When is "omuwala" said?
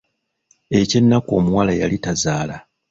1.39-1.71